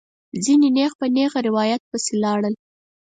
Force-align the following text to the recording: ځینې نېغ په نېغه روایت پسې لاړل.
ځینې 0.43 0.67
نېغ 0.75 0.91
په 0.99 1.05
نېغه 1.15 1.39
روایت 1.47 1.81
پسې 1.91 2.13
لاړل. 2.23 2.53